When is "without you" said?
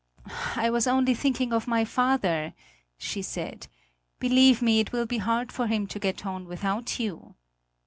6.47-7.35